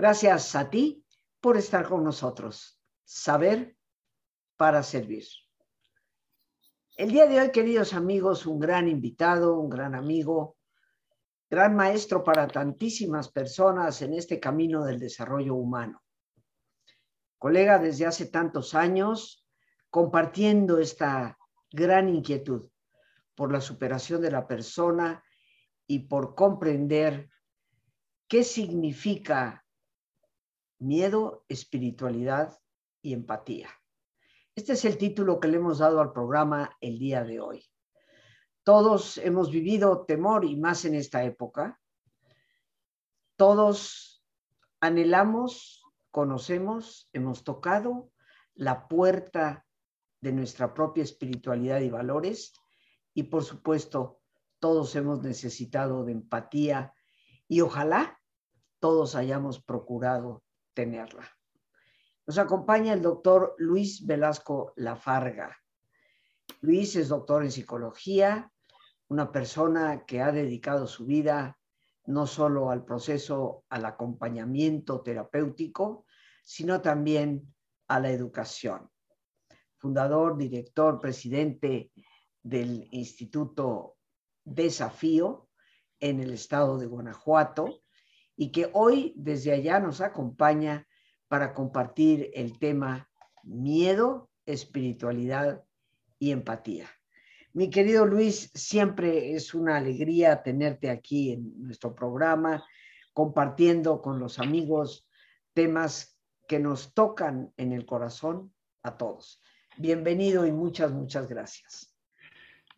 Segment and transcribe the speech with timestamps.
[0.00, 1.04] Gracias a ti
[1.42, 2.80] por estar con nosotros.
[3.04, 3.76] Saber
[4.56, 5.24] para servir.
[6.96, 10.56] El día de hoy, queridos amigos, un gran invitado, un gran amigo,
[11.50, 16.02] gran maestro para tantísimas personas en este camino del desarrollo humano.
[17.36, 19.46] Colega desde hace tantos años,
[19.90, 21.36] compartiendo esta
[21.70, 22.70] gran inquietud
[23.34, 25.22] por la superación de la persona
[25.86, 27.28] y por comprender
[28.28, 29.59] qué significa
[30.80, 32.58] miedo, espiritualidad
[33.02, 33.68] y empatía.
[34.56, 37.64] Este es el título que le hemos dado al programa el día de hoy.
[38.64, 41.80] Todos hemos vivido temor y más en esta época.
[43.36, 44.24] Todos
[44.80, 48.10] anhelamos, conocemos, hemos tocado
[48.54, 49.66] la puerta
[50.20, 52.52] de nuestra propia espiritualidad y valores
[53.14, 54.20] y por supuesto
[54.58, 56.92] todos hemos necesitado de empatía
[57.48, 58.20] y ojalá
[58.78, 60.42] todos hayamos procurado
[62.26, 65.56] Nos acompaña el doctor Luis Velasco Lafarga.
[66.60, 68.52] Luis es doctor en psicología,
[69.08, 71.58] una persona que ha dedicado su vida
[72.06, 76.06] no solo al proceso, al acompañamiento terapéutico,
[76.42, 77.54] sino también
[77.88, 78.90] a la educación.
[79.76, 81.92] Fundador, director, presidente
[82.42, 83.96] del Instituto
[84.44, 85.48] Desafío
[85.98, 87.82] en el estado de Guanajuato
[88.40, 90.88] y que hoy desde allá nos acompaña
[91.28, 93.10] para compartir el tema
[93.42, 95.62] miedo, espiritualidad
[96.18, 96.88] y empatía.
[97.52, 102.64] Mi querido Luis, siempre es una alegría tenerte aquí en nuestro programa,
[103.12, 105.06] compartiendo con los amigos
[105.52, 106.18] temas
[106.48, 109.42] que nos tocan en el corazón a todos.
[109.76, 111.89] Bienvenido y muchas, muchas gracias.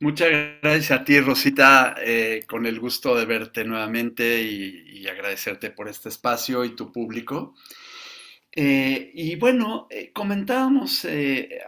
[0.03, 0.31] Muchas
[0.61, 6.09] gracias a ti, Rosita, eh, con el gusto de verte nuevamente y, agradecerte por este
[6.09, 7.55] espacio y tu público.
[8.51, 11.07] Eh, y bueno, eh, comentábamos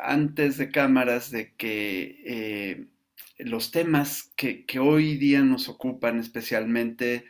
[0.02, 2.88] antes de cámaras de que
[3.38, 7.26] los temas que, hoy día nos ocupan especialmente,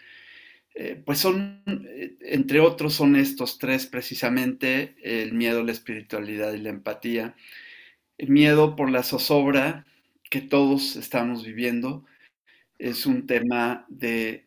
[1.04, 1.62] pues son,
[2.22, 7.34] entre otros, son estos tres precisamente, el miedo, la espiritualidad y la empatía.
[8.16, 9.84] El miedo por la zozobra
[10.30, 12.04] que todos estamos viviendo
[12.78, 14.46] es un tema de,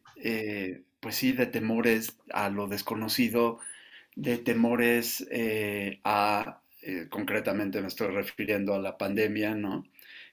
[1.00, 3.60] pues sí, de temores a lo desconocido,
[4.16, 9.86] de temores eh, a, eh, concretamente me estoy refiriendo a la pandemia, ¿no?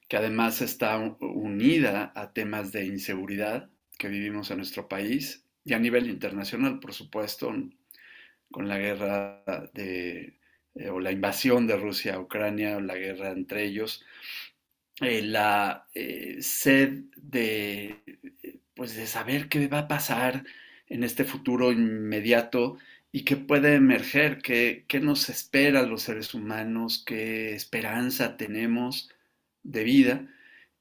[0.08, 5.78] que además está unida a temas de inseguridad que vivimos en nuestro país y a
[5.78, 7.54] nivel internacional, por supuesto,
[8.50, 10.38] con la guerra de,
[10.74, 14.04] eh, o la invasión de Rusia a Ucrania, la guerra entre ellos,
[15.00, 15.86] la
[16.40, 17.96] sed de,
[18.74, 20.44] pues de saber qué va a pasar
[20.88, 22.78] en este futuro inmediato
[23.12, 29.10] y qué puede emerger, qué, nos espera a los seres humanos, qué esperanza tenemos
[29.62, 30.28] de vida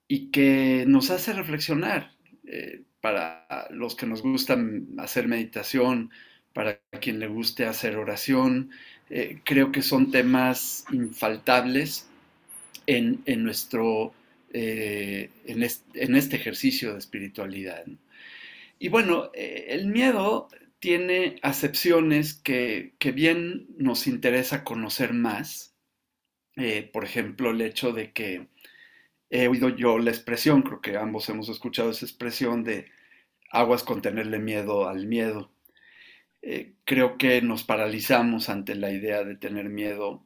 [0.08, 2.12] y que nos hace reflexionar.
[2.46, 4.58] Eh, para los que nos gusta
[4.98, 6.10] hacer meditación,
[6.54, 8.72] para quien le guste hacer oración,
[9.10, 12.08] eh, creo que son temas infaltables
[12.88, 14.14] en, nuestro,
[14.52, 17.86] eh, en, este, ejercicio de espiritualidad.
[18.80, 20.50] Y bueno, el miedo
[20.84, 25.78] tiene acepciones que, bien nos interesa conocer más.
[26.58, 28.50] Eh, por ejemplo, el hecho de que
[29.30, 32.92] he oído yo la expresión, creo que ambos hemos escuchado esa expresión de
[33.50, 35.54] aguas con tenerle miedo al miedo.
[36.42, 40.26] Eh, creo que nos paralizamos ante la idea de tener miedo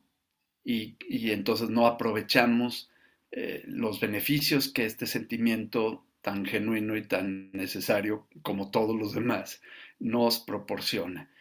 [0.68, 2.92] y, entonces no aprovechamos
[3.32, 9.62] eh, los beneficios que este sentimiento tan genuino y tan necesario como todos los demás
[10.00, 11.32] nos proporciona.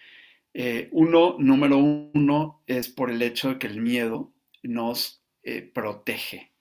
[0.54, 4.32] Eh, uno, número uno, es por el hecho de que el miedo
[4.62, 6.52] nos eh, protege,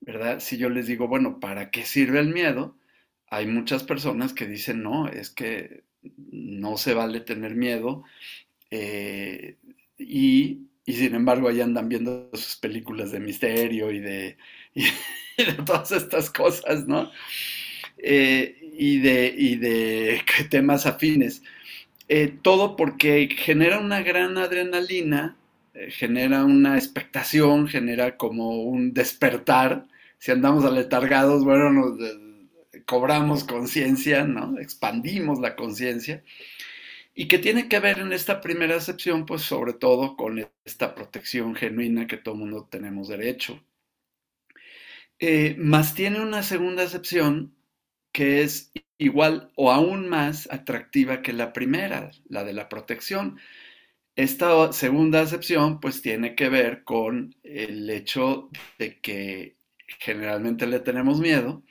[0.00, 0.40] ¿verdad?
[0.40, 2.78] Si yo les digo, bueno, ¿para qué sirve el miedo?
[3.26, 5.84] Hay muchas personas que dicen, no, es que
[6.30, 8.04] no se vale tener miedo
[9.98, 14.36] y, sin embargo ahí andan viendo sus películas de misterio y de,
[14.74, 14.84] y
[15.38, 17.10] de todas estas cosas, ¿no?
[18.76, 21.42] y, de, y de temas afines.
[22.08, 25.36] Eh, todo porque genera una gran adrenalina,
[25.72, 29.86] eh, genera una expectación, genera como un despertar.
[30.18, 34.58] Si andamos aletargados, bueno, nos, eh, cobramos conciencia, ¿no?
[34.58, 36.22] Expandimos la conciencia.
[37.14, 41.54] Y que tiene que ver en esta primera acepción, pues sobre todo con esta protección
[41.54, 43.64] genuina que todo mundo tenemos derecho.
[45.58, 47.54] más tiene una segunda acepción
[48.12, 53.38] que es igual o aún más atractiva que la primera, la de la protección.
[54.16, 59.56] esta segunda acepción pues tiene que ver con el hecho de que
[60.00, 61.64] generalmente le tenemos miedo,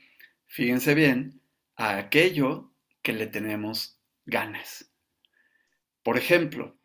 [0.47, 1.41] fíjense bien,
[1.77, 4.92] a aquello que le tenemos ganas.
[6.03, 6.77] Por ejemplo,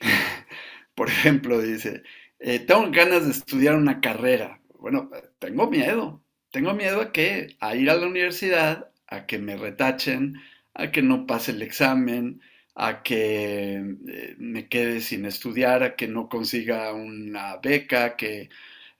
[0.94, 2.02] por ejemplo, dice,
[2.38, 4.60] eh, tengo ganas de estudiar una carrera.
[4.78, 6.22] Bueno, tengo miedo.
[6.50, 10.36] Tengo miedo a que, a ir a la universidad, a que me retachen,
[10.74, 12.40] a que no pase el examen,
[12.74, 13.74] a que
[14.08, 18.48] eh, me quede sin estudiar, a que no consiga una beca, que,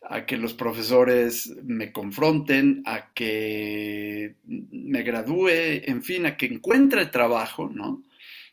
[0.03, 5.49] a que los profesores me confronten, a que me gradúe,
[5.85, 8.03] en fin, a que encuentre trabajo, ¿no?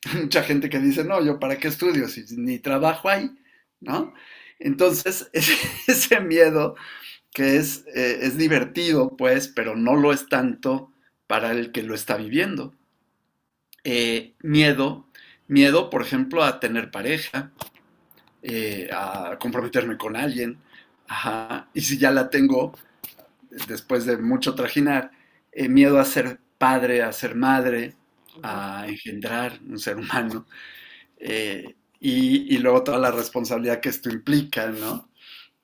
[0.13, 3.31] Mucha gente que dice, no, yo para qué estudio si ni trabajo hay,
[3.79, 4.13] ¿no?
[4.59, 6.75] Entonces, ese, miedo
[7.33, 10.91] que es, eh, es divertido, pues, pero no lo es tanto
[11.27, 12.73] para el que lo está viviendo.
[13.83, 15.05] Eh, miedo
[15.47, 17.51] Miedo, por ejemplo, a tener pareja,
[18.41, 20.57] eh, a comprometerme con alguien.
[21.73, 22.73] Y si ya la tengo,
[23.67, 25.11] después de mucho trajinar,
[25.69, 27.93] miedo a ser padre, a ser madre,
[28.43, 30.45] a engendrar un ser humano.
[31.17, 35.09] Eh, y, luego toda la responsabilidad que esto implica, ¿no?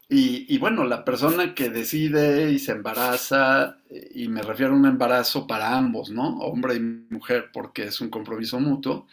[0.09, 3.77] Y, y, bueno, la persona que decide y se embaraza,
[4.13, 6.39] y me refiero a un embarazo para ambos, ¿no?
[6.39, 9.07] Hombre y mujer, porque es un compromiso mutuo,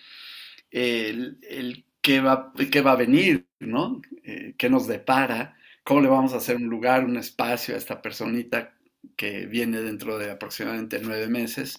[0.71, 4.01] el, el qué, va, qué va a venir, ¿no?
[4.25, 5.57] Eh, ¿Qué nos depara?
[5.85, 8.73] ¿Cómo le vamos a hacer un lugar, un espacio a esta personita
[9.17, 11.77] que viene dentro de aproximadamente nueve meses?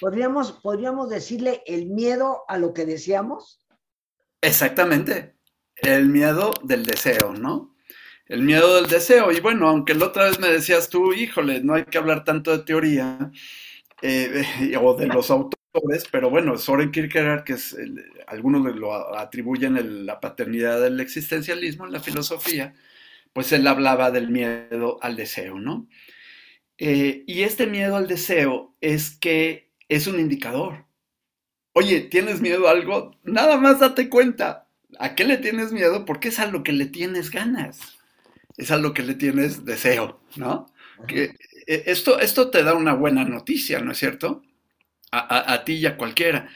[0.00, 3.60] ¿Podríamos, podríamos decirle el miedo a lo que deseamos?
[4.40, 5.36] Exactamente,
[5.76, 7.74] el miedo del deseo, ¿no?
[8.26, 9.30] El miedo del deseo.
[9.32, 12.56] Y bueno, aunque la otra vez me decías tú, híjole, no hay que hablar tanto
[12.56, 13.30] de teoría
[14.02, 14.44] eh,
[14.80, 15.56] o de los autores
[16.10, 17.76] pero bueno, Soren Kierkegaard, que es
[18.26, 22.74] algunos lo atribuyen la paternidad del existencialismo en la filosofía,
[23.32, 25.88] pues él hablaba del miedo al deseo, ¿no?
[26.78, 30.84] Eh, y este miedo al deseo es que es un indicador.
[31.72, 33.16] Oye, ¿tienes miedo a algo?
[33.24, 34.68] Nada más date cuenta.
[34.98, 36.04] ¿A qué le tienes miedo?
[36.04, 37.98] Porque es a lo que le tienes ganas.
[38.56, 40.66] Es a lo que le tienes deseo, ¿no?
[41.06, 41.34] Que,
[41.66, 44.42] eh, esto, esto te da una buena noticia, ¿no es cierto?
[45.12, 46.48] a, ti y a cualquiera.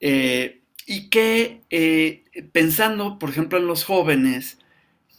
[0.00, 4.58] Eh, y que eh, pensando, por ejemplo, en los jóvenes,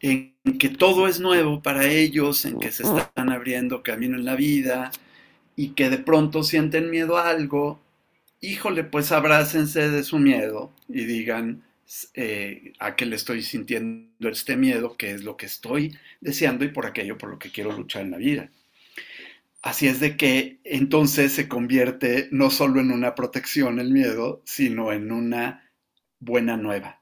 [0.03, 4.35] en que todo es nuevo para ellos, en que se están abriendo camino en la
[4.35, 4.91] vida
[5.55, 7.79] y que de pronto sienten miedo a algo,
[8.41, 11.63] híjole, pues abrácense de su miedo y digan
[12.15, 16.69] eh, a qué le estoy sintiendo este miedo, qué es lo que estoy deseando y
[16.69, 18.49] por aquello por lo que quiero luchar en la vida.
[19.61, 24.91] Así es de que entonces se convierte no solo en una protección el miedo, sino
[24.91, 25.71] en una
[26.19, 27.01] buena nueva,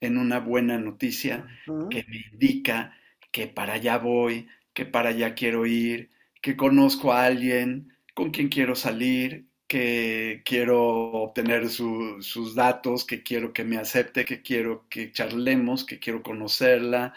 [0.00, 1.46] en una buena noticia
[1.88, 2.96] que me indica
[3.32, 6.10] que para allá voy, que para allá quiero ir,
[6.40, 10.80] que conozco a alguien con quien quiero salir, que quiero
[11.12, 17.14] obtener sus datos, que quiero que me acepte, que quiero que charlemos, que quiero conocerla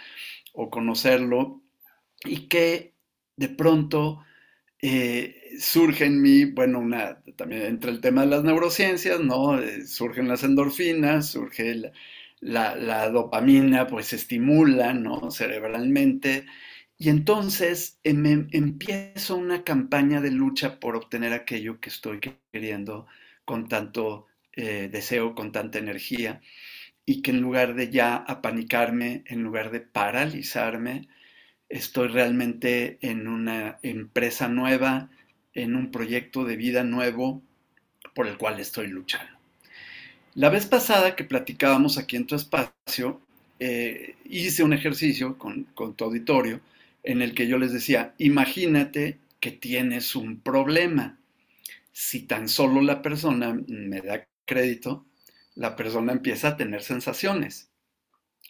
[0.54, 1.62] o conocerlo
[2.26, 2.94] y que
[3.38, 4.24] de pronto
[4.82, 9.60] eh, surge en mí, bueno, una, también entre el tema de las neurociencias, ¿no?
[9.60, 11.92] Eh, surgen las endorfinas, surge
[12.42, 15.32] la, dopamina, pues estimula, ¿no?
[15.32, 16.46] Cerebralmente.
[16.98, 22.20] Y entonces em, empiezo una campaña de lucha por obtener aquello que estoy
[22.52, 23.08] queriendo
[23.46, 26.42] con tanto eh, deseo, con tanta energía,
[27.06, 31.08] y que en lugar de ya apanicarme, en lugar de paralizarme,
[31.70, 35.10] estoy realmente en una empresa nueva,
[35.54, 37.42] en un proyecto de vida nuevo
[38.14, 39.41] por el cual estoy luchando.
[40.36, 43.22] La vez pasada que platicábamos aquí en tu espacio,
[43.60, 46.62] eh, hice un ejercicio con, tu auditorio
[47.04, 51.20] en el que yo les decía, imagínate que tienes un problema.
[51.92, 55.06] Si tan solo la persona me da crédito,
[55.56, 57.68] la persona empieza a tener sensaciones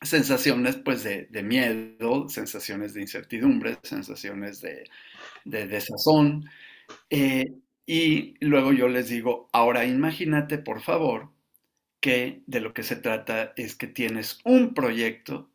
[0.03, 4.87] sensaciones pues de, miedo, sensaciones de incertidumbre, sensaciones de,
[5.45, 6.49] desazón.
[7.11, 7.53] Eh,
[7.85, 11.29] y luego yo les digo, ahora imagínate por favor
[12.01, 15.49] que de lo que se trata es que tienes un proyecto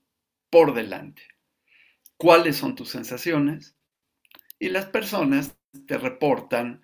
[0.50, 1.22] por delante.
[2.16, 3.76] ¿Cuáles son tus sensaciones?
[4.58, 6.82] Y las personas te reportan,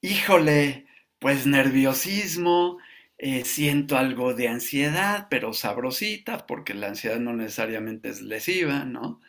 [0.00, 0.86] híjole,
[1.18, 2.78] pues nerviosismo,
[3.18, 9.20] eh, siento algo de ansiedad, pero sabrosita, porque la ansiedad no necesariamente es lesiva, ¿no?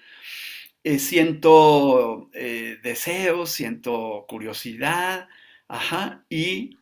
[0.84, 5.28] Eh, siento eh, deseos, siento curiosidad,
[5.68, 6.78] ajá, y,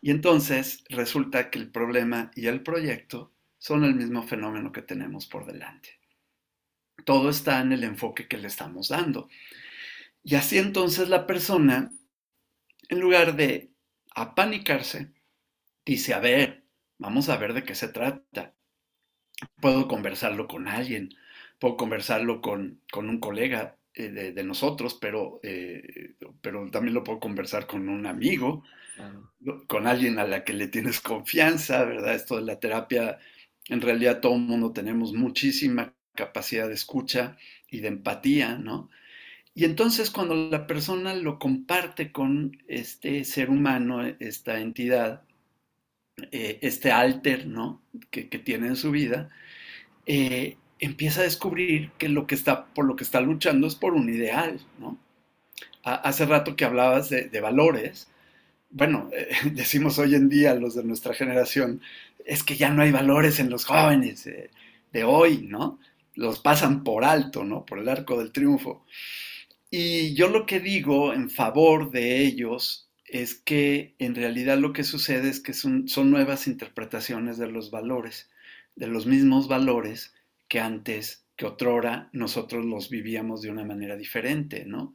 [0.00, 5.26] y entonces resulta que el problema y el proyecto son el mismo fenómeno que tenemos
[5.26, 6.00] por delante.
[7.04, 9.28] Todo está en el enfoque que le estamos dando.
[10.22, 11.92] Y así entonces la persona,
[12.88, 13.72] en lugar de
[14.14, 15.12] apanicarse,
[15.84, 16.64] dice, a ver,
[16.98, 18.54] vamos a ver de qué se trata.
[19.60, 21.14] Puedo conversarlo con alguien,
[21.58, 27.66] puedo conversarlo con, un colega eh, de, nosotros, pero, eh, pero también lo puedo conversar
[27.66, 28.64] con un amigo,
[29.66, 32.14] con alguien a la que le tienes confianza, ¿verdad?
[32.14, 33.18] Esto de la terapia,
[33.68, 37.36] en realidad todo el mundo tenemos muchísima capacidad de escucha
[37.68, 38.90] y de empatía, ¿no?
[39.54, 45.24] Y entonces cuando la persona lo comparte con este ser humano, esta entidad,
[46.30, 47.82] eh, este alter, ¿no?
[48.10, 49.30] Que, tiene en su vida,
[50.06, 53.94] eh, empieza a descubrir que lo que está, por lo que está luchando es por
[53.94, 54.98] un ideal, ¿no?
[55.82, 58.08] hace rato que hablabas de, valores,
[58.70, 59.10] bueno,
[59.52, 61.80] decimos hoy en día los de nuestra generación,
[62.26, 64.28] es que ya no hay valores en los jóvenes
[64.92, 65.78] de hoy, ¿no?
[66.14, 67.64] Los pasan por alto, ¿no?
[67.64, 68.84] Por el arco del triunfo.
[69.70, 74.84] Y yo lo que digo en favor de ellos es que en realidad lo que
[74.84, 78.28] sucede es que son, nuevas interpretaciones de los valores,
[78.74, 80.12] de los mismos valores
[80.50, 84.94] que antes, que otrora, nosotros los vivíamos de una manera diferente, ¿no?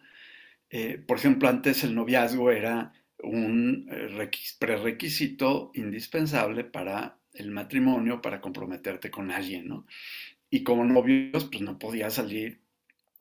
[0.70, 2.94] Eh, por ejemplo, antes el noviazgo era
[3.24, 9.88] un eh, prerequisito indispensable para el matrimonio, para comprometerte con alguien, ¿no?
[10.50, 12.62] Y como novios, pues no podía salir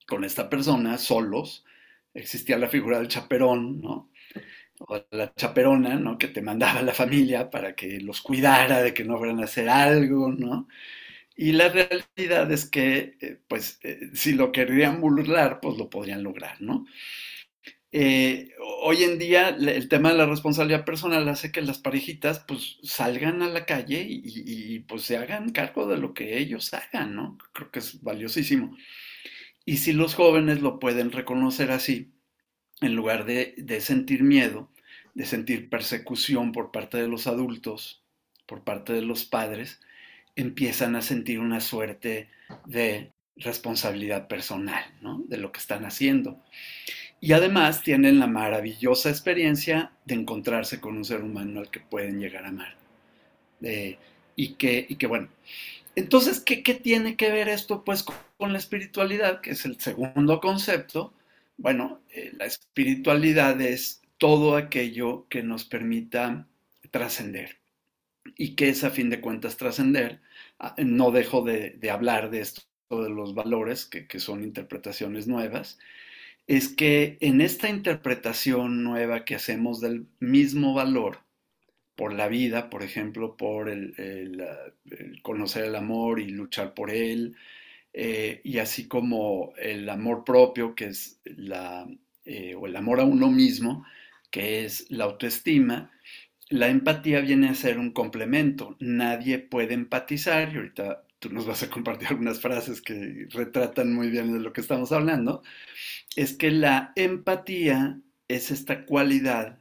[0.07, 1.65] con esta persona solos,
[2.15, 4.11] existía la figura del chaperón, ¿no?
[4.81, 6.19] O la chaperona, ¿no?
[6.19, 9.69] Que te mandaba la familia para que los cuidara de que no fueran a hacer
[9.69, 10.69] algo, ¿no?
[11.37, 16.23] Y la realidad es que, eh, pues, eh, si lo querían burlar, pues lo podrían
[16.23, 16.87] lograr, ¿no?
[17.93, 18.51] Eh,
[18.83, 23.41] hoy en día el tema de la responsabilidad personal hace que las parejitas pues salgan
[23.41, 27.39] a la calle y, y, pues se hagan cargo de lo que ellos hagan, ¿no?
[27.53, 28.77] Creo que es valiosísimo.
[29.65, 32.13] Y si los jóvenes lo pueden reconocer así,
[32.81, 34.71] en lugar de, sentir miedo,
[35.15, 38.03] de sentir persecución por parte de los adultos,
[38.47, 39.81] por parte de los padres,
[40.37, 42.29] empiezan a sentir una suerte
[42.67, 45.23] de responsabilidad personal ¿no?
[45.29, 46.41] de lo que están haciendo.
[47.21, 52.21] Y además tienen la maravillosa experiencia de encontrarse con un ser humano al que pueden
[52.21, 52.77] llegar a amar.
[54.37, 55.29] y, que, y que, bueno,
[55.97, 61.15] entonces, ¿qué, tiene que ver esto pues con, la espiritualidad, que es el segundo concepto?
[61.57, 66.47] Bueno, eh, la espiritualidad es todo aquello que nos permita
[66.91, 67.59] trascender.
[68.37, 70.21] ¿Y qué es a fin de cuentas trascender?
[70.59, 75.79] Ah, no dejo de, hablar de esto de los valores, que, que son interpretaciones nuevas,
[76.47, 81.25] es que en esta interpretación nueva que hacemos del mismo valor,
[81.95, 83.95] por la vida, por ejemplo, por el,
[85.23, 87.37] conocer el amor y luchar por él,
[87.93, 91.87] eh, y así como el amor propio, que es la,
[92.25, 93.87] eh, o el amor a uno mismo,
[94.31, 95.93] que es la autoestima,
[96.51, 98.77] la empatía viene a ser un complemento.
[98.81, 104.11] Nadie puede empatizar, y ahorita tú nos vas a compartir algunas frases que retratan muy
[104.11, 105.43] bien de lo que estamos hablando,
[106.17, 109.59] es que la empatía es esta cualidad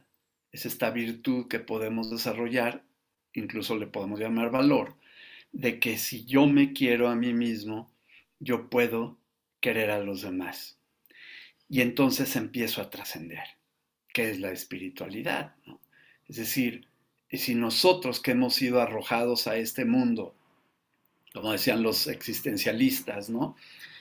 [0.54, 2.84] es esta virtud que podemos desarrollar,
[3.32, 4.96] incluso le podemos llamar valor,
[5.50, 7.92] de que si yo me quiero a mí mismo,
[8.38, 9.18] yo puedo
[9.58, 10.78] querer a los demás.
[11.68, 13.42] Y entonces empiezo a trascender,
[14.12, 15.56] que es la espiritualidad.
[16.28, 16.86] Es decir,
[17.30, 20.34] si nosotros que hemos sido arrojados a este mundo,
[21.32, 23.56] como decían los existencialistas, ¿no?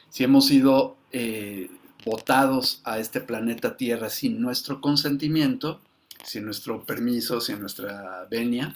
[0.10, 1.70] Si hemos sido eh,
[2.06, 5.82] botados a este planeta Tierra sin nuestro consentimiento,
[6.24, 8.76] sin nuestro permiso, sin nuestra venia,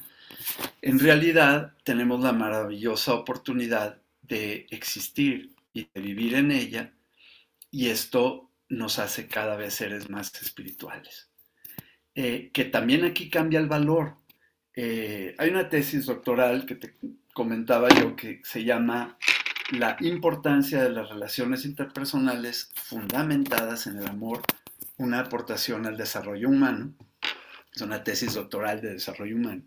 [0.81, 6.93] en realidad tenemos la maravillosa oportunidad de existir y de vivir en ella
[7.71, 11.26] y esto nos hace cada vez seres más espirituales.
[12.19, 14.15] Eh, que también aquí cambia el valor.
[14.73, 16.95] Eh, hay una tesis doctoral que te
[17.31, 19.19] comentaba yo que se llama
[19.71, 24.41] La importancia de las relaciones interpersonales fundamentadas en el amor,
[24.97, 26.95] una aportación al desarrollo humano
[27.77, 29.61] es una tesis doctoral de desarrollo humano,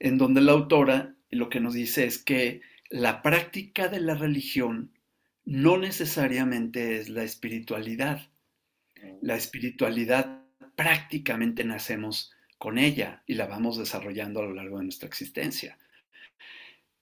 [0.00, 4.90] en donde la autora lo que nos dice es que la práctica de la religión
[5.44, 8.28] no necesariamente es la espiritualidad.
[9.22, 10.37] La espiritualidad
[10.78, 15.76] prácticamente nacemos con ella y la vamos desarrollando a lo largo de nuestra existencia.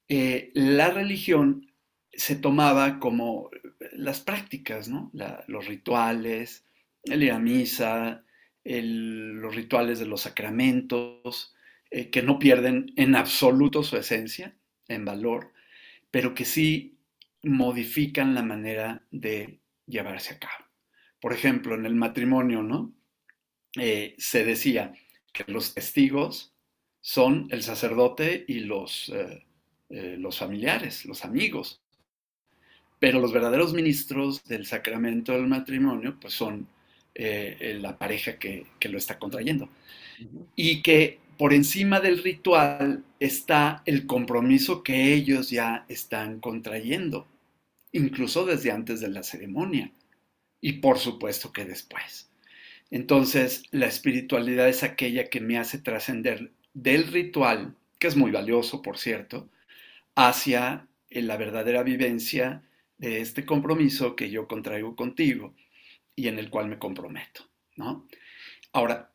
[0.08, 1.70] Eh, la religión
[2.10, 3.50] se tomaba como
[3.92, 5.12] las prácticas, ¿no?
[5.46, 6.64] los rituales,
[7.02, 8.24] el ir misa,
[8.64, 11.54] los rituales de los sacramentos,
[11.90, 14.56] eh, que no pierden en absoluto su esencia,
[14.88, 15.52] en valor,
[16.10, 16.96] pero que sí
[17.42, 20.64] modifican la manera de llevarse a cabo.
[21.20, 22.95] Por ejemplo, en el matrimonio, ¿no?
[23.76, 24.94] Eh, se decía
[25.32, 26.52] que los testigos
[27.00, 29.44] son el sacerdote y los, eh,
[29.90, 31.80] eh, los familiares, los amigos.
[32.98, 36.68] Pero los verdaderos ministros del sacramento del matrimonio, pues son
[37.18, 39.70] la pareja que, que, lo está contrayendo.
[40.54, 47.26] Y que por encima del ritual está el compromiso que ellos ya están contrayendo,
[47.92, 49.90] incluso desde antes de la ceremonia
[50.60, 52.28] y por supuesto que después.
[52.90, 58.82] Entonces, la espiritualidad es aquella que me hace trascender del ritual, que es muy valioso,
[58.82, 59.48] por cierto,
[60.14, 62.62] hacia eh, la verdadera vivencia
[62.98, 65.54] de este compromiso que yo contraigo contigo
[66.14, 68.06] y en el cual me comprometo, ¿no?
[68.72, 69.12] Ahora,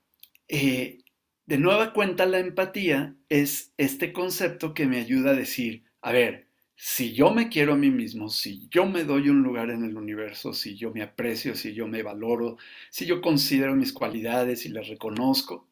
[0.47, 0.99] eh,
[1.45, 6.47] de nueva cuenta, la empatía es este concepto que me ayuda a decir, a ver,
[6.83, 9.95] si yo me quiero a mí mismo, si yo me doy un lugar en el
[9.95, 12.57] universo, si yo me aprecio, si yo me valoro,
[12.89, 15.69] si yo considero mis cualidades y las reconozco,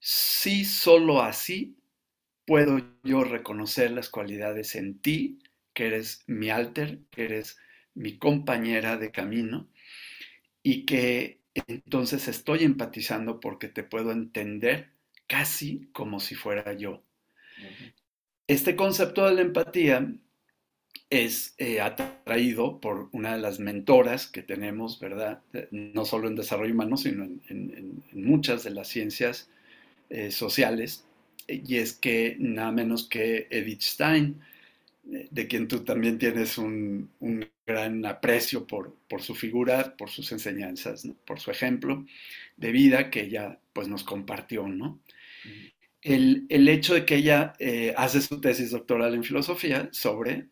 [0.00, 1.76] si solo así
[2.46, 5.40] puedo yo reconocer las cualidades en ti,
[5.74, 7.58] que eres mi alter, que eres
[7.94, 9.68] mi compañera de camino,
[10.62, 14.90] y que entonces estoy empatizando porque te puedo entender
[15.28, 17.04] casi como si fuera yo.
[18.48, 20.08] Este concepto de la empatía
[21.10, 25.42] es eh, atraído por una de las mentoras que tenemos, ¿verdad?
[25.52, 29.48] Eh, no solo en desarrollo humano, sino en, muchas de las ciencias
[30.10, 31.04] eh, sociales,
[31.48, 34.40] y es que nada menos que Edith Stein,
[35.04, 37.10] de quien tú también tienes un,
[37.66, 42.06] gran aprecio por, su figura, por sus enseñanzas, por su ejemplo
[42.56, 45.00] de vida que ella pues nos compartió, ¿no?
[46.14, 50.48] El, hecho de que ella eh, hace su tesis doctoral en filosofía sobre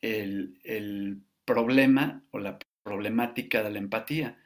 [0.00, 4.38] el, problema o la problemática de la empatía.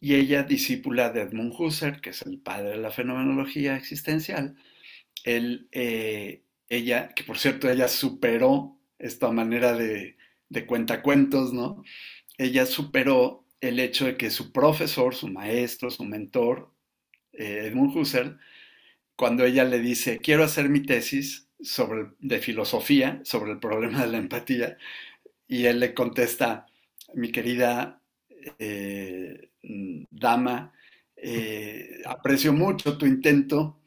[0.00, 4.56] Y ella, discípula de Edmund Husserl, que es el padre de la fenomenología existencial,
[5.24, 10.16] eh, ella, que por cierto ella superó esta manera de,
[10.48, 11.82] de cuentacuentos, ¿no?
[12.38, 16.70] Ella superó el hecho de que su profesor, su maestro, su mentor,
[17.32, 18.38] eh, Edmund Husserl,
[19.16, 24.12] cuando ella le dice, quiero hacer mi tesis sobre, de filosofía sobre el problema de
[24.12, 24.78] la empatía,
[25.46, 26.66] y él le contesta,
[27.14, 28.00] mi querida
[28.58, 29.50] eh,
[30.10, 30.72] dama,
[31.16, 33.80] eh, aprecio mucho tu intento,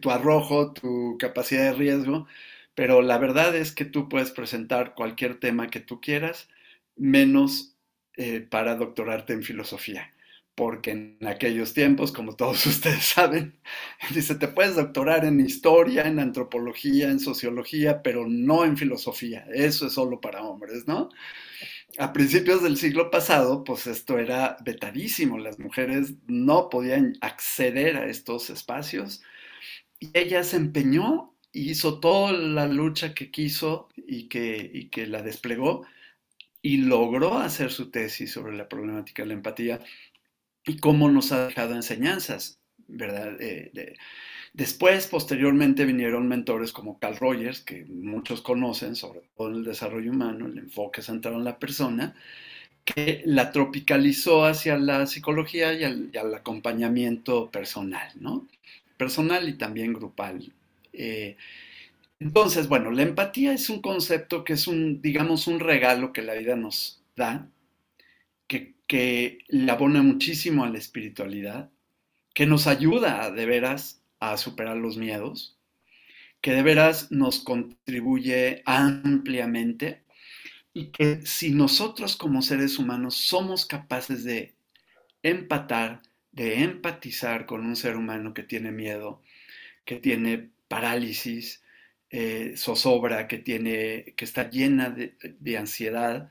[0.00, 2.26] tu arrojo, tu capacidad de riesgo,
[2.74, 6.48] pero la verdad es que tú puedes presentar cualquier tema que tú quieras,
[6.96, 7.76] menos
[8.16, 10.12] eh, para doctorarte en filosofía
[10.58, 13.60] porque en aquellos tiempos, como todos ustedes saben,
[14.12, 19.46] dice, te puedes doctorar en historia, en antropología, en sociología, pero no en filosofía.
[19.54, 21.10] Eso es solo para hombres, ¿no?
[21.96, 25.38] A principios del siglo pasado, pues esto era vetadísimo.
[25.38, 29.22] Las mujeres no podían acceder a estos espacios
[30.00, 35.22] y ella se empeñó y hizo toda la lucha que quiso y y que la
[35.22, 35.86] desplegó
[36.62, 39.80] y logró hacer su tesis sobre la problemática de la empatía
[40.68, 43.36] y cómo nos ha dejado enseñanzas, ¿verdad?
[44.52, 50.10] después, posteriormente, vinieron mentores como Carl Rogers, que muchos conocen, sobre todo en el desarrollo
[50.10, 52.14] humano, el enfoque centrado en la persona,
[52.84, 58.46] que la tropicalizó hacia la psicología y al, acompañamiento personal, ¿no?
[58.96, 60.52] Personal y también grupal.
[60.92, 61.36] Eh,
[62.20, 66.34] entonces, bueno, la empatía es un concepto que es un, digamos, un regalo que la
[66.34, 67.46] vida nos da
[68.88, 71.70] que le abona muchísimo a la espiritualidad,
[72.34, 75.56] que nos ayuda de veras a superar los miedos,
[76.40, 80.02] que de veras nos contribuye ampliamente
[80.72, 84.54] y que si nosotros como seres humanos somos capaces de
[85.22, 86.00] empatar,
[86.32, 89.22] de empatizar con un ser humano que tiene miedo,
[89.84, 91.62] que tiene parálisis,
[92.10, 96.30] eh, zozobra, que, tiene, que está llena de ansiedad,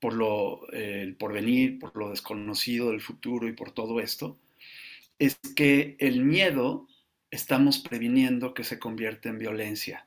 [0.00, 4.38] por lo, eh, el porvenir, por lo desconocido del futuro y por todo esto,
[5.18, 6.86] es que el miedo
[7.30, 10.06] estamos previniendo que se convierta en violencia.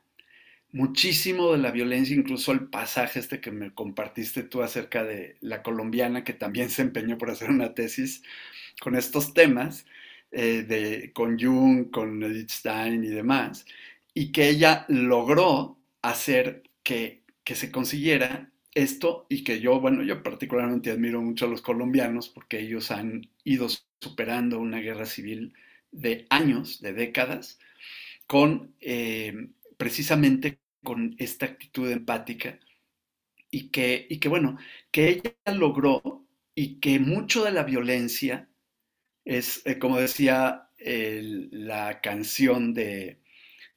[0.72, 5.62] Muchísimo de la violencia, incluso el pasaje este que me compartiste tú acerca de la
[5.62, 8.22] colombiana que también se empeñó por hacer una tesis
[8.80, 9.84] con estos temas,
[10.30, 13.66] eh, de, con Jung, con Edith Stein y demás,
[14.14, 20.22] y que ella logró hacer que, que se consiguiera esto y que yo, bueno, yo
[20.22, 23.68] particularmente admiro mucho a los colombianos porque ellos han ido
[24.00, 25.54] superando una guerra civil
[25.90, 27.58] de años, de décadas,
[28.26, 32.58] con eh, precisamente con esta actitud empática
[33.50, 34.58] y que, y que, bueno,
[34.90, 38.48] que ella logró y que mucho de la violencia
[39.24, 43.20] es, eh, como decía la canción de,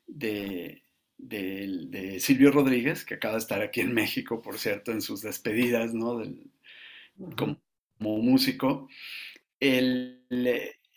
[0.07, 0.84] de,
[2.19, 6.21] Silvio Rodríguez, que acaba de estar aquí en México, por cierto, en sus despedidas, ¿no?
[7.37, 7.57] como,
[7.99, 8.89] músico,
[9.59, 10.21] el,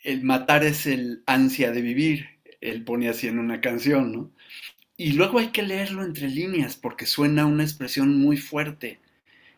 [0.03, 2.27] el, matar es el ansia de vivir,
[2.61, 4.31] él pone así en una canción, ¿no?
[4.97, 8.99] Y luego hay que leerlo entre líneas porque suena una expresión muy fuerte.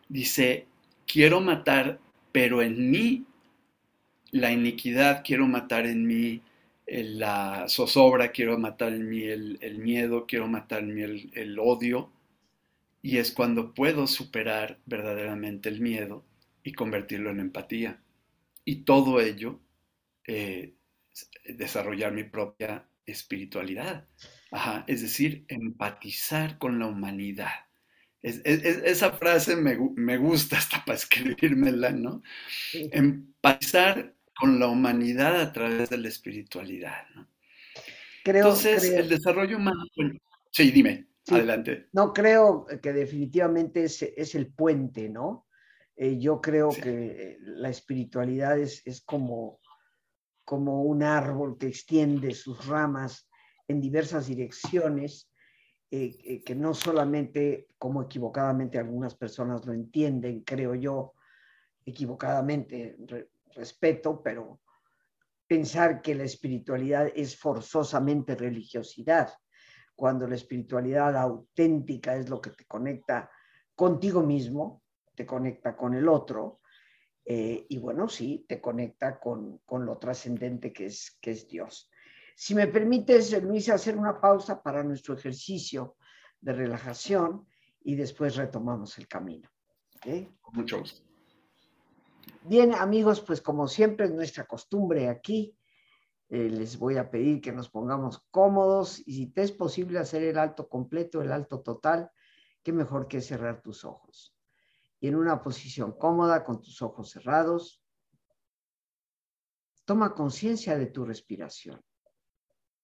[0.08, 0.66] Dice,
[1.04, 1.98] quiero matar,
[2.30, 3.24] pero en mí
[4.30, 6.42] la iniquidad, quiero matar en mí
[6.92, 12.12] la zozobra, quiero matar en mí el, miedo, quiero matar en mí el, odio.
[13.00, 16.24] Y es cuando puedo superar verdaderamente el miedo
[16.62, 18.00] y convertirlo en empatía.
[18.64, 19.60] Y todo ello,
[20.26, 20.74] eh,
[21.44, 24.06] desarrollar mi propia espiritualidad.
[24.50, 27.66] Ajá, es decir, empatizar con la humanidad.
[28.22, 32.22] esa frase me, gusta hasta para escribírmela, ¿no?
[32.72, 37.28] Empatizar con la humanidad a través de la espiritualidad, ¿no?
[38.24, 39.84] Entonces, el desarrollo humano...
[40.50, 41.86] Sí, dime, adelante.
[41.92, 45.46] No, creo que definitivamente es, es el puente, ¿no?
[45.94, 49.60] Eh, yo creo que la espiritualidad es, es como,
[50.44, 53.28] como un árbol que extiende sus ramas
[53.68, 55.30] en diversas direcciones,
[55.88, 61.14] eh, eh, que no solamente como equivocadamente algunas personas lo entienden, creo yo,
[61.86, 62.96] equivocadamente,
[63.54, 64.60] respeto, pero
[65.46, 69.32] pensar que la espiritualidad es forzosamente religiosidad,
[69.94, 73.30] cuando la espiritualidad auténtica es lo que te conecta
[73.74, 74.82] contigo mismo,
[75.14, 76.60] te conecta con el otro,
[77.24, 81.90] eh, y bueno, sí, te conecta con, con lo trascendente que es, que es Dios.
[82.34, 85.96] Si me permites, Luis, hacer una pausa para nuestro ejercicio
[86.40, 87.46] de relajación
[87.84, 89.48] y después retomamos el camino.
[90.52, 91.11] Mucho gusto.
[92.44, 95.56] Bien, amigos, pues como siempre es nuestra costumbre aquí,
[96.28, 100.22] eh, les voy a pedir que nos pongamos cómodos y si te es posible hacer
[100.22, 102.10] el alto completo, el alto total,
[102.62, 104.34] qué mejor que cerrar tus ojos.
[105.00, 107.82] Y en una posición cómoda, con tus ojos cerrados,
[109.84, 111.82] toma conciencia de tu respiración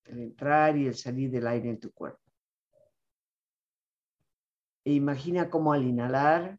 [0.08, 2.22] el entrar y el salir del aire en tu cuerpo.
[4.84, 6.58] E imagina cómo al inhalar,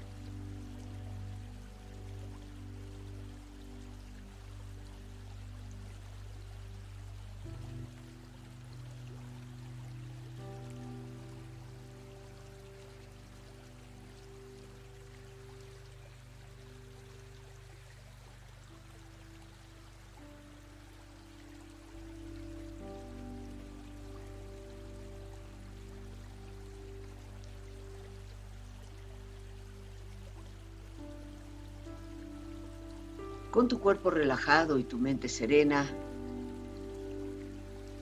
[33.51, 35.85] Con tu cuerpo relajado y tu mente serena,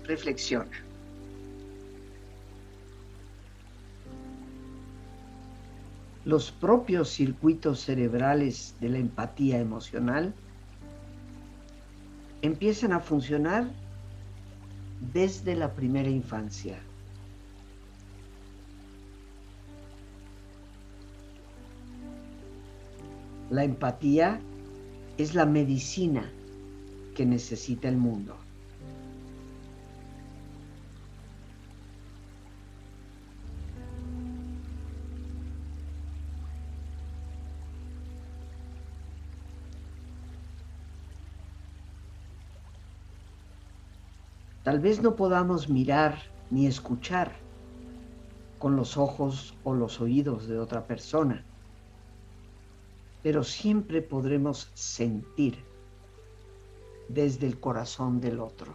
[0.05, 0.85] reflexiona.
[6.23, 10.35] Los propios circuitos cerebrales de la empatía emocional
[12.43, 13.71] empiezan a funcionar
[15.11, 16.77] desde la primera infancia.
[23.49, 24.39] La empatía
[25.19, 26.31] es la medicina
[27.13, 28.37] que necesita el mundo.
[44.63, 46.17] Tal vez no podamos mirar
[46.49, 47.35] ni escuchar
[48.57, 51.48] con los ojos o los oídos de otra persona,
[53.21, 55.57] pero siempre podremos sentir
[57.09, 58.73] desde el corazón del otro.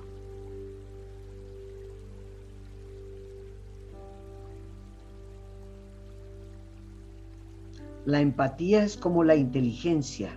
[8.04, 10.36] La empatía es como la inteligencia.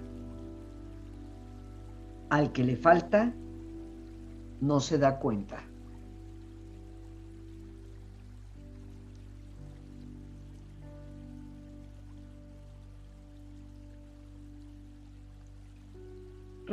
[2.29, 3.33] Al que le falta,
[4.61, 5.66] no se da cuenta.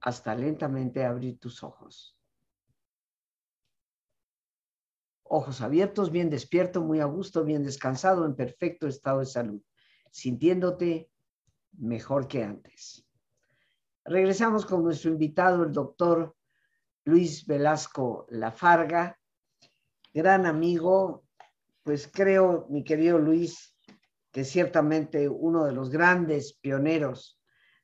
[0.00, 2.16] hasta lentamente abrir tus ojos.
[5.22, 9.62] Ojos abiertos, bien despierto, muy a gusto, bien descansado, en perfecto estado de salud,
[10.10, 11.08] sintiéndote
[11.78, 13.06] mejor que antes.
[14.04, 16.34] Regresamos con nuestro invitado, el doctor
[17.04, 19.18] Luis Velasco Lafarga,
[20.12, 21.24] gran amigo,
[21.84, 23.76] pues creo, mi querido Luis,
[24.32, 27.39] que ciertamente uno de los grandes pioneros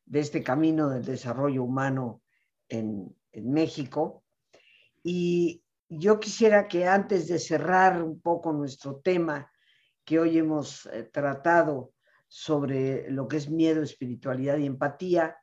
[0.06, 2.22] de este camino del desarrollo humano
[2.68, 4.24] en, México.
[5.02, 9.52] Y yo quisiera que antes de cerrar un poco nuestro tema
[10.06, 11.92] que hoy hemos eh, tratado
[12.28, 15.36] sobre lo que es miedo, espiritualidad y empatía,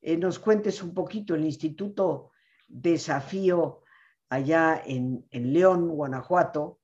[0.00, 2.30] eh, nos cuentes un poquito el Instituto
[2.66, 3.82] Desafío
[4.30, 6.80] allá en, León, Guanajuato,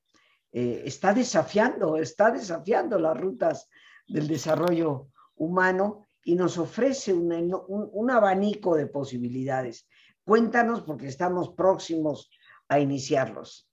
[0.52, 3.70] eh, está desafiando, está desafiando las rutas
[4.06, 9.86] del desarrollo humano y nos ofrece un, abanico de posibilidades.
[10.24, 12.30] Cuéntanos porque estamos próximos
[12.68, 13.68] a iniciarlos.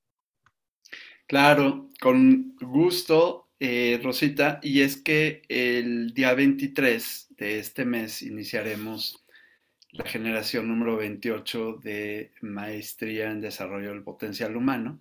[1.28, 9.24] Claro, con gusto, eh, Rosita, y es que el día 23 de este mes iniciaremos
[9.92, 15.00] la generación número 28 de Maestría en Desarrollo del Potencial Humano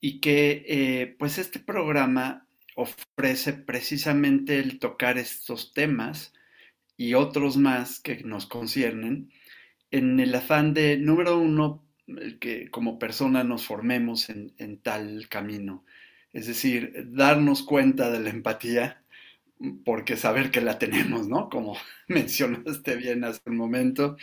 [0.00, 6.32] y que eh, pues este programa ofrece precisamente el tocar estos temas
[7.00, 9.32] y otros más que nos conciernen
[9.90, 11.82] en el afán de, número uno,
[12.38, 15.86] que como persona nos formemos en, tal camino.
[16.34, 19.02] Es decir, darnos cuenta de la empatía,
[19.82, 21.48] porque saber que la tenemos, ¿no?
[21.48, 21.74] Como
[22.08, 24.18] mencionaste bien hace un momento,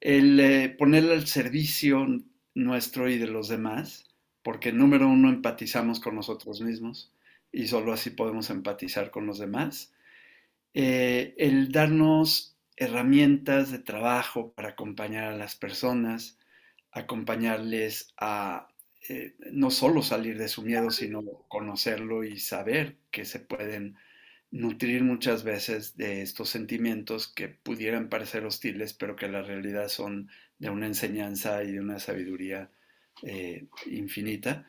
[0.00, 2.06] el eh, ponerla al servicio
[2.54, 4.06] nuestro y de los demás,
[4.44, 7.12] porque número uno empatizamos con nosotros mismos
[7.50, 9.92] y solo así podemos empatizar con los demás.
[10.74, 16.38] Eh, el darnos herramientas de trabajo para acompañar a las personas,
[16.92, 18.68] acompañarles a
[19.08, 23.96] eh, no solo salir de su miedo, sino conocerlo y saber que se pueden
[24.50, 30.30] nutrir muchas veces de estos sentimientos que pudieran parecer hostiles, pero que la realidad son
[30.58, 32.70] de una enseñanza y de una sabiduría
[33.22, 34.66] eh, infinita,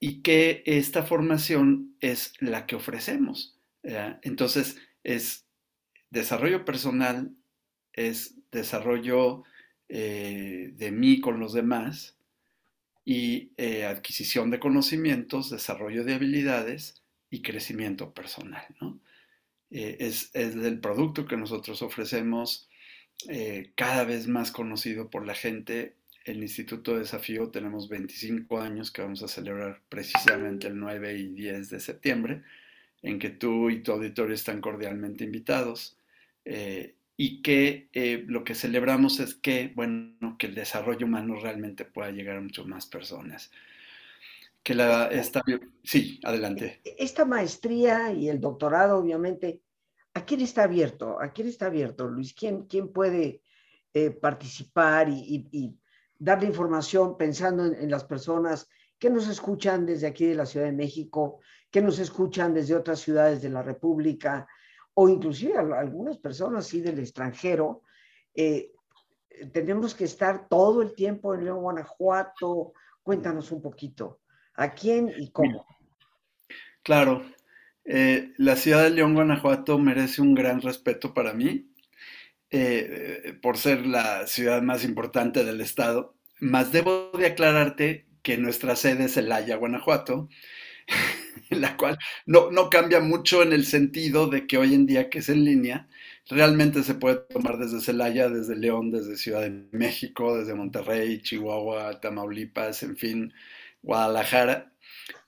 [0.00, 3.58] y que esta formación es la que ofrecemos.
[4.22, 5.44] Entonces, es
[6.10, 7.30] desarrollo personal,
[7.92, 9.44] es desarrollo
[9.88, 12.16] eh, de mí con los demás
[13.04, 18.64] y eh, adquisición de conocimientos, desarrollo de habilidades, y crecimiento personal.
[18.80, 19.00] ¿no?
[19.70, 22.68] Eh, es, es, el producto que nosotros ofrecemos
[23.76, 25.96] cada vez más conocido por la gente.
[26.24, 31.28] El Instituto de Desafío tenemos 25 años que vamos a celebrar precisamente el 9 y
[31.28, 32.42] 10 de septiembre,
[33.04, 35.96] en que tú y tu auditorio están cordialmente invitados.
[36.44, 37.88] Eh, y que
[38.26, 42.66] lo que celebramos es que, bueno, que el desarrollo humano realmente pueda llegar a muchas
[42.66, 43.52] más personas
[44.64, 45.42] que la esta,
[45.84, 46.80] sí, adelante.
[46.84, 49.60] E, esta maestría y el doctorado, obviamente,
[50.14, 51.20] ¿a quién está abierto?
[51.20, 52.32] ¿A quién está abierto, Luis?
[52.32, 53.42] ¿Quién, quién puede
[53.92, 55.76] eh, participar y,
[56.16, 60.72] darle información pensando en, las personas que nos escuchan desde aquí de la Ciudad de
[60.72, 61.40] México,
[61.74, 64.46] que nos escuchan desde otras ciudades de la República
[64.94, 67.82] o inclusive algunas personas sí del extranjero.
[68.32, 68.70] Eh,
[69.52, 72.74] tenemos que estar todo el tiempo en León, Guanajuato.
[73.02, 74.20] Cuéntanos un poquito,
[74.54, 75.66] ¿a quién y cómo?
[76.84, 77.24] Claro,
[77.84, 81.72] eh, la ciudad de León, Guanajuato merece un gran respeto para mí,
[82.50, 88.76] eh, por ser la ciudad más importante del estado, más debo de aclararte que nuestra
[88.76, 90.28] sede es Celaya, Guanajuato,
[91.50, 95.18] la cual no, no cambia mucho en el sentido de que hoy en día que
[95.18, 95.88] es en línea,
[96.28, 102.00] realmente se puede tomar desde Celaya, desde León, desde Ciudad de México, desde Monterrey, Chihuahua,
[102.00, 103.32] Tamaulipas, en fin,
[103.82, 104.72] Guadalajara,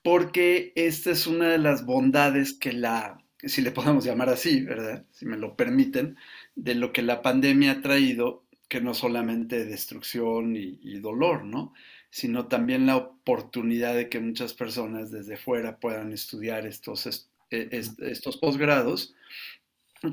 [0.03, 5.05] porque esta es una de las bondades que la, si le podemos llamar así, ¿verdad?
[5.11, 6.17] Si me lo permiten,
[6.55, 11.73] de lo que la pandemia ha traído, que no solamente destrucción y, dolor, ¿no?
[12.17, 18.37] Sino también la oportunidad de que muchas personas desde fuera puedan estudiar estos, e, estos
[18.37, 19.13] posgrados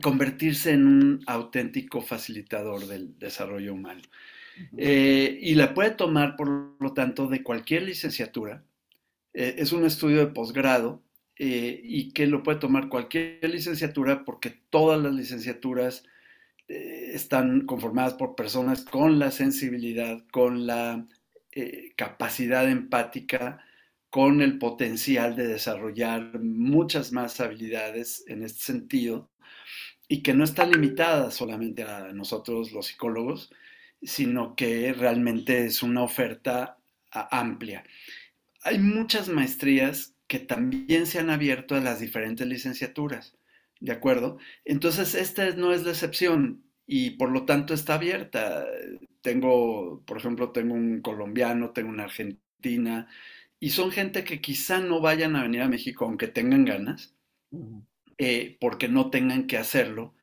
[0.03, 4.03] convertirse en un auténtico facilitador del desarrollo humano.
[4.77, 8.63] Eh, y la puede tomar, por lo tanto, de cualquier licenciatura.
[9.33, 11.03] Eh, es un estudio de posgrado
[11.39, 16.05] eh, y que lo puede tomar cualquier licenciatura porque todas las licenciaturas
[16.67, 21.07] están conformadas por personas con la sensibilidad, con la
[21.97, 23.65] capacidad empática,
[24.15, 29.29] con el potencial de desarrollar muchas más habilidades en este sentido
[30.07, 33.51] y que no está limitada solamente a nosotros los psicólogos,
[34.01, 36.79] sino que realmente es una oferta
[37.11, 37.83] amplia.
[38.63, 43.37] Hay muchas maestrías que también se han abierto a las diferentes licenciaturas,
[43.81, 44.39] ¿de acuerdo?
[44.65, 48.65] Entonces, esta no es la excepción y por lo tanto está abierta.
[49.25, 53.09] Tengo, por ejemplo, tengo un colombiano, tengo una argentina,
[53.59, 57.15] y son gente que quizá no vayan a venir a México aunque tengan ganas,
[58.19, 60.15] eh, porque no tengan que hacerlo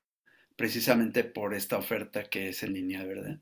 [0.56, 3.40] precisamente por esta oferta que es en línea, ¿verdad?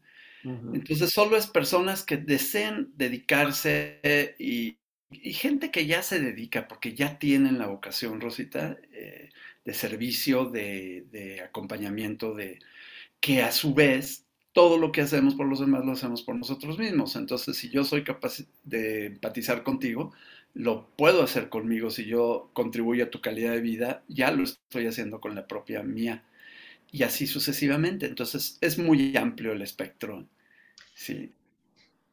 [0.74, 4.00] Entonces, solo es personas que deseen dedicarse
[4.40, 4.78] y,
[5.12, 9.28] gente que ya se dedica, porque ya tienen la vocación, Rosita, eh,
[9.66, 12.60] de servicio, de, acompañamiento, de
[13.20, 16.78] que a su vez todo lo que hacemos por los demás lo hacemos por nosotros
[16.80, 17.16] mismos.
[17.16, 20.12] Entonces, si yo soy capaz de empatizar contigo,
[20.54, 24.88] lo puedo hacer conmigo si yo contribuyo a tu calidad de vida, ya lo estoy
[24.88, 26.24] haciendo con la propia mía.
[26.92, 28.08] Y así sucesivamente.
[28.08, 30.28] Entonces es muy amplio el espectro.
[30.96, 31.34] Sí.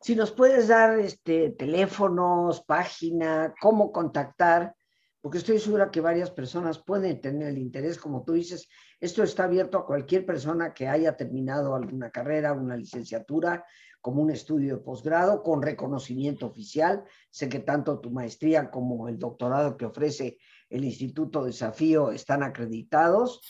[0.03, 4.75] Si nos puedes dar este, teléfonos, página, cómo contactar,
[5.21, 8.69] porque estoy segura que varias personas pueden tener el interés, como tú dices,
[9.01, 13.65] esto está abierto a cualquier persona que haya terminado alguna carrera, una licenciatura,
[14.01, 17.03] como un estudio de posgrado con reconocimiento oficial.
[17.29, 20.39] Sé que tanto tu maestría como el doctorado que ofrece
[20.71, 23.41] el Instituto Desafío están acreditados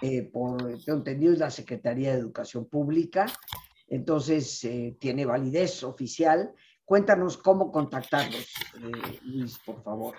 [0.00, 3.26] eh, por, tengo entendido, la Secretaría de Educación Pública.
[3.88, 6.52] Entonces, eh, tiene validez oficial.
[6.84, 10.14] Cuéntanos cómo contactarlos, eh, Luis, por favor.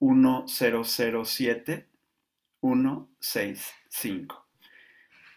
[0.00, 1.88] 1007
[2.60, 4.46] 165.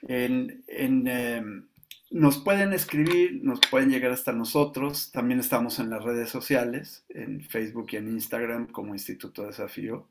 [0.04, 1.68] En, em,
[2.10, 5.12] nos pueden escribir, nos pueden llegar hasta nosotros.
[5.12, 10.08] También estamos en las redes sociales, en Facebook y en Instagram como Instituto Desafío.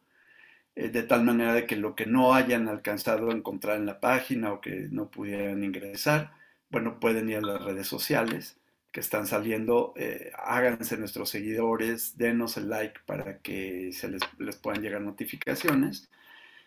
[0.76, 4.00] Eh, de tal manera de que lo que no hayan alcanzado a encontrar en la
[4.00, 6.32] página o que no pudieran ingresar,
[6.70, 8.59] bueno, pueden ir a las redes sociales
[8.92, 14.56] que están saliendo, eh, háganse nuestros seguidores, denos el like para que se les, les
[14.56, 16.10] puedan llegar notificaciones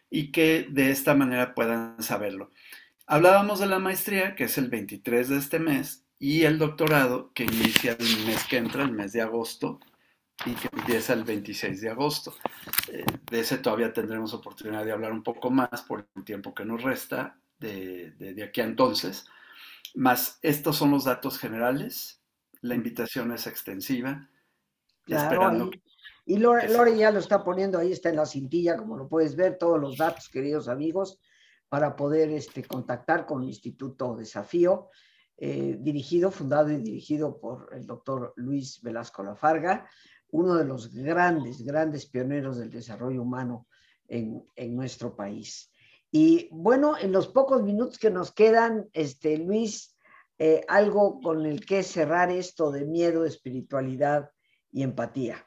[0.09, 2.51] y que de esta manera puedan saberlo.
[3.07, 7.43] Hablábamos de la maestría, que es el 23 de este mes, y el doctorado, que
[7.43, 9.79] inicia el mes que entra, el mes de agosto,
[10.45, 12.35] y que empieza el 26 de agosto.
[12.89, 16.65] Eh, de ese todavía tendremos oportunidad de hablar un poco más por el tiempo que
[16.65, 19.25] nos resta de, de, aquí a entonces.
[19.93, 22.21] Más, estos son los datos generales.
[22.61, 24.29] La invitación es extensiva.
[25.05, 25.69] esperando
[26.25, 29.07] y, y Lore, Lore, ya lo está poniendo ahí, está en la cintilla, como lo
[29.07, 31.19] puedes ver, todos los datos, queridos amigos
[31.73, 34.91] para poder este, contactar con el Instituto Desafío,
[35.35, 39.89] eh, dirigido, fundado y dirigido por el doctor Luis Velasco Lafarga,
[40.29, 43.65] uno de los grandes, grandes pioneros del desarrollo humano
[44.07, 45.71] en, en nuestro país.
[46.15, 49.95] Y bueno, en los pocos minutos que nos quedan, este, Luis,
[50.37, 54.29] eh, algo con el que cerrar esto de miedo, espiritualidad
[54.71, 55.43] y empatía.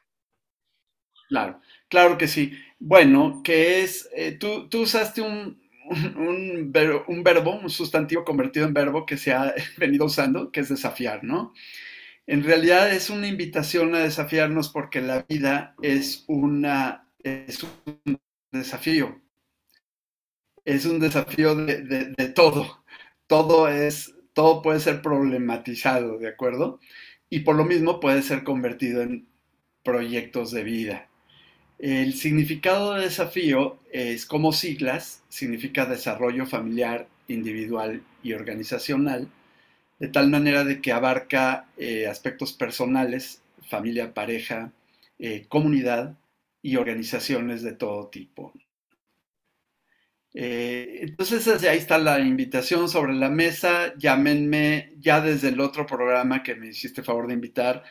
[1.29, 2.51] Claro, claro que sí.
[2.79, 5.57] Bueno, que es, eh, tú, tú, usaste un,
[5.89, 6.73] un,
[7.07, 11.23] un, verbo, un sustantivo convertido en verbo que se ha venido usando, que es desafiar,
[11.23, 11.53] ¿no?
[12.25, 18.19] En realidad es una invitación a desafiarnos porque la vida es, una, es un
[18.51, 19.21] desafío.
[20.67, 21.81] Es un desafío de,
[22.17, 22.83] de, todo.
[23.25, 26.81] Todo es, todo puede ser problematizado, ¿de acuerdo?
[27.29, 29.25] Y por lo mismo puede ser convertido en
[29.81, 31.07] proyectos de vida.
[31.79, 39.29] El significado de desafío es como siglas, significa desarrollo familiar, individual y organizacional,
[39.99, 44.73] de tal manera de que abarca eh, aspectos personales, familia, pareja,
[45.17, 46.17] eh, comunidad
[46.61, 48.51] y organizaciones de todo tipo.
[50.39, 53.93] Eh, entonces, ahí está la invitación sobre la mesa.
[53.97, 57.83] Llámenme ya desde el otro programa que me hiciste favor de invitar.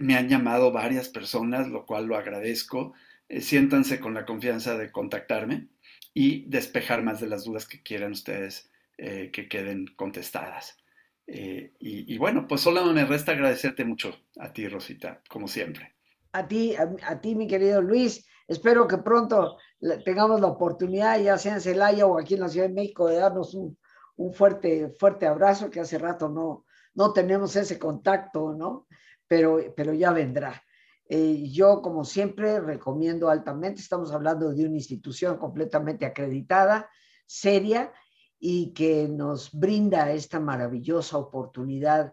[0.00, 2.94] me han llamado varias personas, lo cual lo agradezco.
[3.28, 5.68] Eh, siéntanse con la confianza de contactarme
[6.14, 10.78] y despejar más de las dudas que quieran ustedes eh, que queden contestadas.
[11.26, 15.97] Eh, y, bueno, pues solo me resta agradecerte mucho a ti, Rosita, como siempre.
[16.32, 18.26] A ti, a, ti, mi querido Luis.
[18.46, 19.56] Espero que pronto
[20.04, 23.16] tengamos la oportunidad, ya sea en Celaya o aquí en la Ciudad de México, de
[23.16, 23.78] darnos un,
[24.16, 28.86] un fuerte, fuerte abrazo, que hace rato no, no tenemos ese contacto, ¿no?
[29.26, 30.62] Pero, pero ya vendrá.
[31.08, 36.90] Eh, yo, como siempre, recomiendo altamente, estamos hablando de una institución completamente acreditada,
[37.26, 37.92] seria,
[38.38, 42.12] y que nos brinda esta maravillosa oportunidad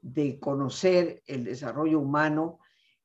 [0.00, 2.58] de conocer el desarrollo humano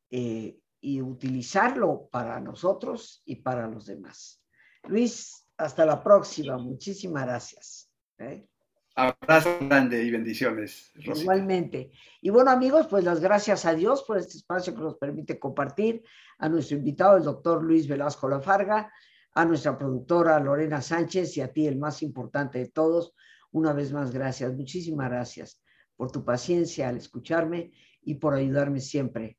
[0.10, 4.42] eh, y utilizarlo para nosotros y para los demás.
[4.88, 6.58] Luis, hasta la próxima.
[6.58, 7.92] Muchísimas gracias.
[8.18, 8.48] ¿eh?
[8.96, 10.92] Abrazo grande y bendiciones.
[10.96, 11.92] Igualmente.
[12.22, 16.04] Y bueno, amigos, pues las gracias a Dios por este espacio que nos permite compartir,
[16.38, 18.92] a nuestro invitado, el doctor Luis Velasco Lafarga,
[19.34, 23.14] a nuestra productora Lorena Sánchez y a ti, el más importante de todos.
[23.52, 24.54] Una vez más, gracias.
[24.54, 25.62] Muchísimas gracias
[25.96, 29.39] por tu paciencia al escucharme y por ayudarme siempre